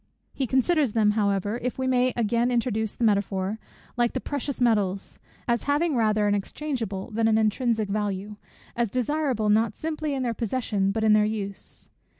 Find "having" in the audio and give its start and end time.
5.69-5.95